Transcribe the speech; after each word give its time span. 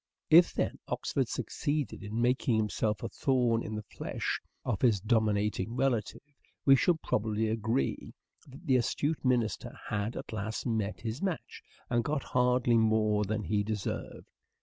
If, 0.31 0.51
then, 0.51 0.79
Oxford 0.87 1.27
succeeded 1.29 2.01
in 2.01 2.19
making 2.23 2.55
himself 2.55 3.03
a 3.03 3.09
thorn 3.09 3.61
in 3.61 3.75
the 3.75 3.83
flesh 3.83 4.41
of 4.65 4.81
his 4.81 4.99
dominating 4.99 5.75
relative, 5.75 6.23
we 6.65 6.75
shall 6.75 6.95
probably 7.03 7.47
agree 7.49 8.15
that 8.47 8.65
the 8.65 8.77
astute 8.77 9.23
minister 9.23 9.77
had 9.89 10.15
at 10.15 10.33
last 10.33 10.65
met 10.65 11.01
his 11.01 11.21
match 11.21 11.61
and 11.87 12.03
got 12.03 12.23
hardly 12.23 12.77
more 12.77 13.25
than 13.25 13.43
he 13.43 13.61
deserved. 13.61 14.31